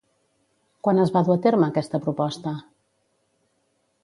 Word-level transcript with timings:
Quan 0.87 1.01
es 1.03 1.13
va 1.17 1.23
dur 1.29 1.35
a 1.39 1.43
terme 1.45 1.67
aquesta 1.73 2.01
proposta? 2.07 2.57